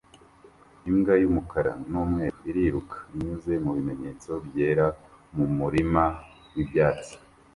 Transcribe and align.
imbwa 0.89 1.13
yumukara 1.21 1.71
numweru 1.89 2.37
iriruka 2.49 2.97
inyuze 3.13 3.51
mubimenyetso 3.63 4.29
byera 4.45 4.85
mumurima 5.35 6.03
wibyatsi 6.53 7.13